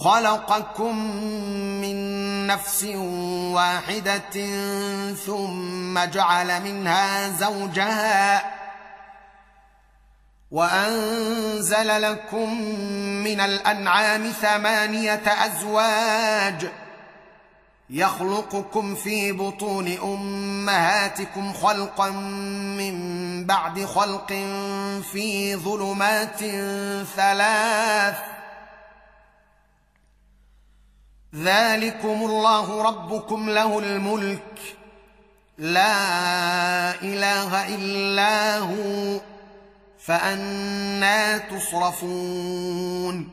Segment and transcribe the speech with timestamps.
[0.00, 0.96] خلقكم
[1.80, 1.96] من
[2.46, 2.84] نفس
[3.54, 4.46] واحدة
[5.26, 8.50] ثم جعل منها زوجها
[10.50, 12.60] وأنزل لكم
[13.24, 16.70] من الأنعام ثمانية أزواج
[17.90, 22.10] يخلقكم في بطون أمهاتكم خلقا
[22.80, 22.96] من
[23.46, 24.28] بعد خلق
[25.12, 26.38] في ظلمات
[27.16, 28.39] ثلاث
[31.34, 34.76] ذلكم الله ربكم له الملك.
[35.58, 39.20] لا اله الا هو
[39.98, 43.28] فانا تصرفون.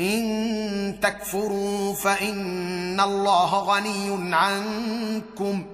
[0.00, 5.66] ان تكفروا فان الله غني عنكم.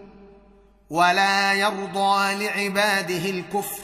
[0.91, 3.83] ولا يرضى لعباده الكفر.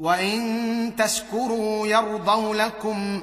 [0.00, 3.22] وان تشكروا يرضوا لكم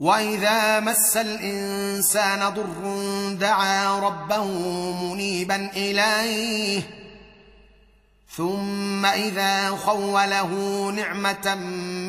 [0.00, 4.44] واذا مس الانسان ضر دعا ربه
[5.02, 6.82] منيبا اليه
[8.36, 10.50] ثم اذا خوله
[10.90, 11.54] نعمه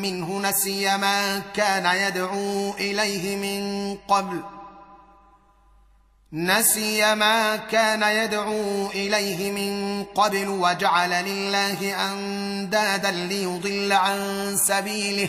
[0.02, 4.42] منه نسي ما كان يدعو اليه من قبل
[6.32, 15.28] نسي ما كان يدعو اليه من قبل وجعل لله اندادا ليضل عن سبيله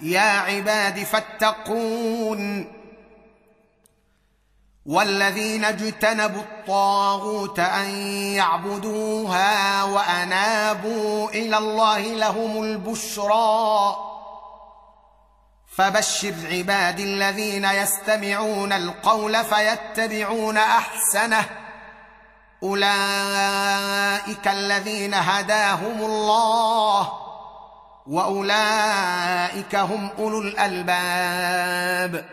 [0.00, 2.72] يا عباد فاتقون.
[4.86, 7.88] والذين اجتنبوا الطاغوت أن
[8.34, 13.96] يعبدوها وأنابوا إلى الله لهم البشرى.
[15.76, 21.44] فبشر عبادي الذين يستمعون القول فيتبعون أحسنه.
[22.62, 27.27] أولئك الذين هداهم الله.
[28.08, 32.24] وأولئك هم أولو الألباب.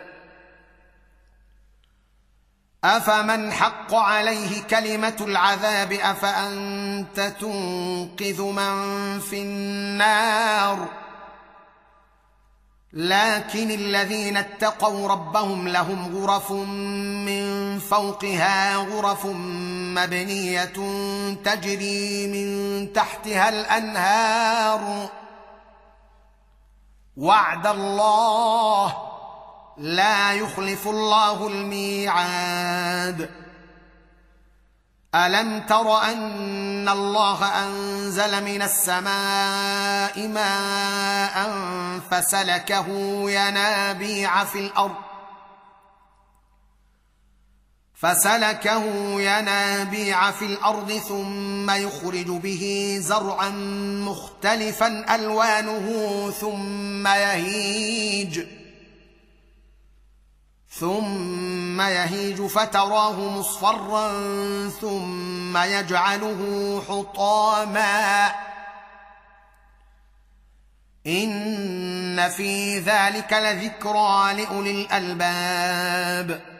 [2.84, 10.88] أفمن حق عليه كلمة العذاب أفأنت تنقذ من في النار؟
[12.92, 16.52] لكن الذين اتقوا ربهم لهم غرف
[17.26, 19.26] من فوقها غرف
[19.96, 20.76] مبنية
[21.44, 25.10] تجري من تحتها الأنهار.
[27.16, 28.96] وعد الله
[29.76, 33.30] لا يخلف الله الميعاد.
[35.14, 41.50] ألم تر أن الله أنزل من السماء ماء
[42.10, 42.86] فسلكه
[43.30, 44.94] ينابيع في الأرض
[47.96, 48.84] فسلكه
[49.20, 53.48] ينابيع في الأرض ثم يخرج به زرعا
[54.08, 58.40] مختلفا ألوانه ثم يهيج.
[60.70, 64.08] ثم يهيج فتراه مصفرا
[64.80, 68.32] ثم يجعله حطاما.
[71.06, 76.55] إن في ذلك لذكرى لأولي الألباب.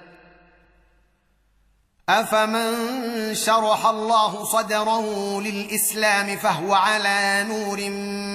[2.09, 7.91] أفمن شرح الله صدره للإسلام فهو على نور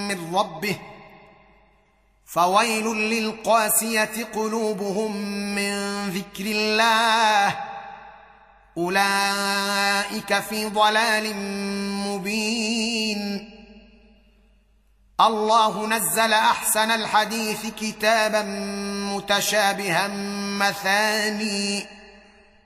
[0.07, 0.75] من ربه
[2.25, 5.15] فويل للقاسية قلوبهم
[5.55, 5.73] من
[6.09, 7.55] ذكر الله
[8.77, 11.35] أولئك في ضلال
[12.07, 13.51] مبين
[15.21, 18.41] الله نزل أحسن الحديث كتابا
[19.15, 20.07] متشابها
[20.59, 22.00] مثاني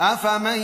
[0.00, 0.58] أفمن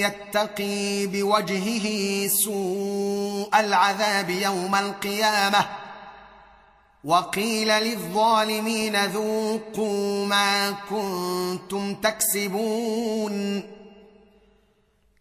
[0.00, 5.66] يتقي بوجهه سوء العذاب يوم القيامة
[7.04, 13.62] وقيل للظالمين ذوقوا ما كنتم تكسبون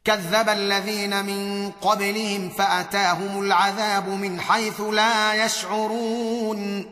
[0.03, 6.85] كذب الذين من قبلهم فأتاهم العذاب من حيث لا يشعرون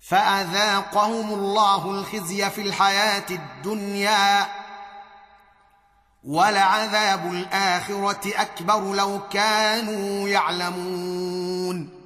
[0.00, 4.61] فأذاقهم الله الخزي في الحياة الدنيا
[6.24, 12.02] ولعذاب الآخرة أكبر لو كانوا يعلمون.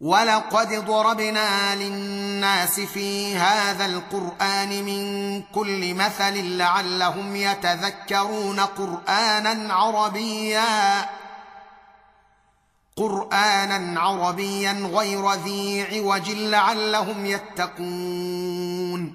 [0.00, 11.10] ولقد ضربنا للناس في هذا القرآن من كل مثل لعلهم يتذكرون قرآنا عربيا.
[12.96, 19.14] قرآنا عربيا غير ذي عوج لعلهم يتقون.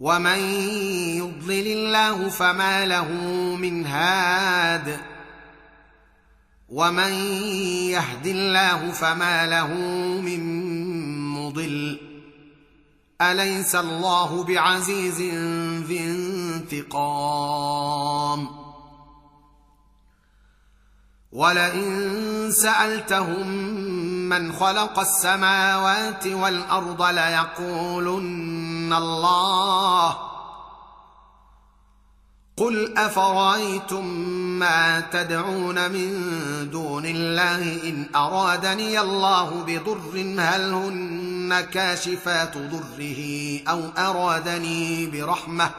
[0.00, 0.38] ومن
[1.18, 3.12] يضلل الله فما له
[3.56, 5.00] من هاد
[6.68, 7.12] ومن
[7.90, 9.74] يهد الله فما له
[10.20, 10.40] من
[11.28, 11.98] مضل
[13.20, 15.20] اليس الله بعزيز
[15.86, 16.00] ذي
[16.70, 17.68] انتقام
[21.32, 23.48] ولئن سالتهم
[24.28, 30.28] من خلق السماوات والارض ليقولن الله
[32.58, 34.04] قل افرايتم
[34.58, 36.10] ما تدعون من
[36.70, 45.70] دون الله ان ارادني الله بضر هل هن كاشفات ضره أو ارادني برحمه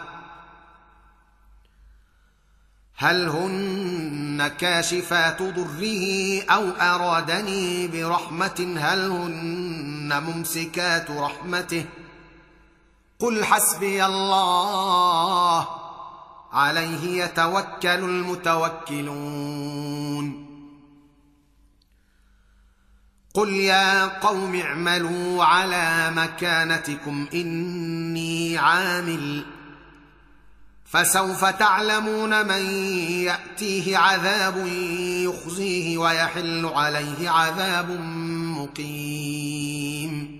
[2.95, 11.85] هل هن كاشفات ضره أو ارادني برحمه هل هن ممسكات رحمته
[13.19, 15.67] قل حسبي الله.
[16.51, 19.19] عليه يتوكل المتوكلون.
[23.33, 29.45] قل يا قوم اعملوا على مكانتكم إني عامل.
[30.85, 32.61] فسوف تعلمون من
[33.25, 34.67] يأتيه عذاب
[35.25, 37.91] يخزيه ويحل عليه عذاب
[38.57, 40.39] مقيم.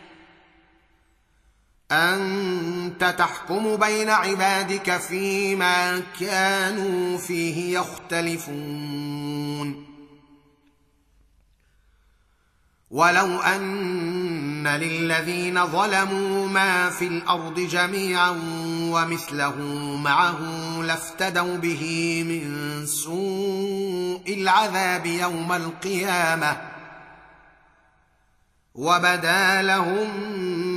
[1.91, 9.41] أنت تحكم بين عبادك فيما كانوا فيه يختلفون.
[12.91, 18.29] ولو أن للذين ظلموا ما في الأرض جميعا
[18.91, 19.55] ومثله
[19.97, 20.39] معه
[20.81, 26.57] لافتدوا به من سوء العذاب يوم القيامة
[28.75, 30.09] وبدا لهم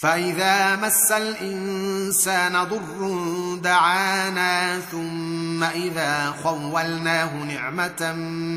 [0.00, 3.14] فإذا مس الإنسان ضر
[3.62, 8.12] دعانا ثم إذا خولناه نعمة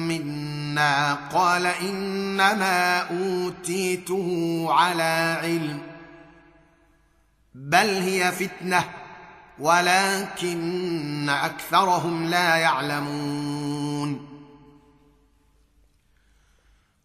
[0.08, 5.82] منا قال إنما أوتيته على علم
[7.56, 8.84] بل هي فتنة
[9.60, 13.61] ولكن أكثرهم لا يعلمون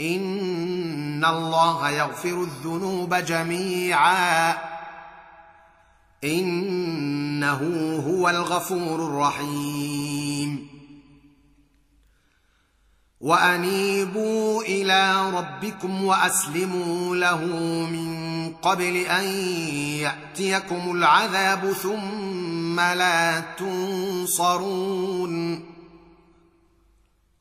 [0.00, 4.54] إن الله يغفر الذنوب جميعا.
[6.24, 7.60] إنه
[8.06, 10.68] هو الغفور الرحيم.
[13.20, 17.44] وأنيبوا إلى ربكم وأسلموا له
[17.92, 19.24] من قبل أن
[20.00, 24.58] يأتيكم العذاب ثم لا تنصرون.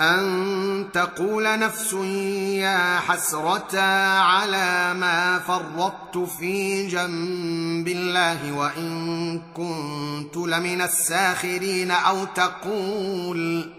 [0.00, 3.80] أن تقول نفس يا حسرة
[4.20, 13.70] على ما فرطت في جنب الله وإن كنت لمن الساخرين أو تقول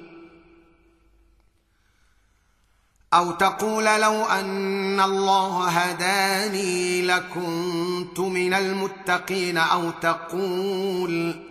[3.14, 11.51] أو تقول لو أن الله هداني لكنت من المتقين أو تقول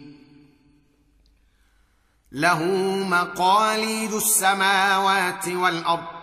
[2.31, 2.63] له
[3.09, 6.21] مقاليد السماوات والأرض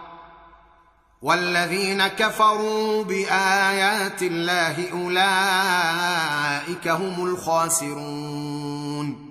[1.22, 9.28] والذين كفروا بآيات الله أولئك هم الخاسرون.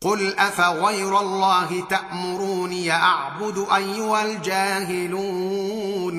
[0.00, 6.12] قل أفغير الله تأمروني أعبد أيها الجاهلون؟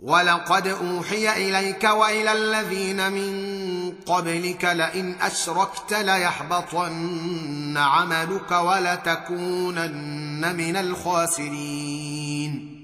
[0.00, 3.47] ولقد أوحي إليك وإلى الذين من
[4.08, 12.74] قبلك لئن أشركت ليحبطن عملك ولتكونن من الخاسرين.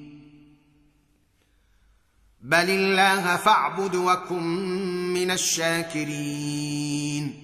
[2.41, 4.43] بل الله فاعبد وكن
[5.15, 7.44] من الشاكرين.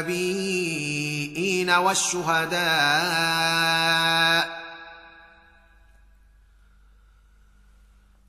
[0.00, 2.60] بالنبيين والشهداء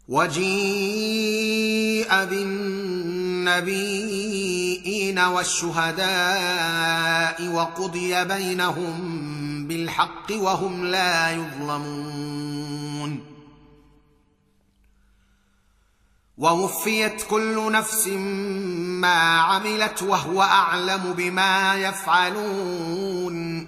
[0.08, 3.60] وجيء بالنبيين
[5.19, 6.08] والشهداء
[7.47, 13.31] وقضي بينهم بالحق وهم لا يظلمون
[16.41, 23.67] ووفيت كل نفس ما عملت وهو أعلم بما يفعلون.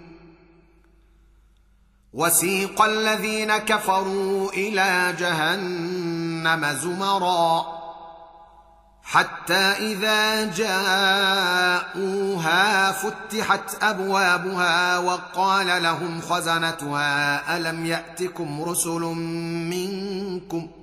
[2.14, 7.66] وسيق الذين كفروا إلى جهنم زمرا.
[9.04, 11.92] حتى إذا جاءوها
[12.92, 19.02] فتحت أبوابها وقال لهم خزنتها ألم يأتكم رسل
[19.70, 20.83] منكم ۖ؟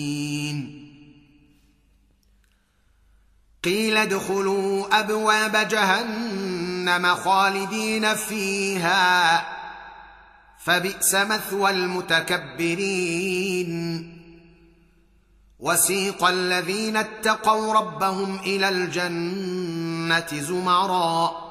[3.63, 9.45] قيل ادخلوا أبواب جهنم خالدين فيها
[10.63, 12.81] فبئس مثوى المتكبرين.
[15.59, 21.50] وسيق الذين اتقوا ربهم إلى الجنة زمرًا.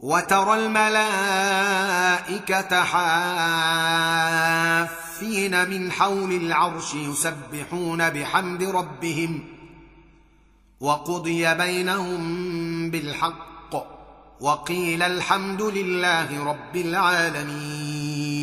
[0.00, 1.62] وترى الملائكة
[2.84, 4.38] حافين
[5.70, 9.44] من حول العرش يسبحون بحمد ربهم
[10.80, 13.48] وقضي بينهم بالحق
[14.40, 18.37] وقيل الحمد لله رب العالمين.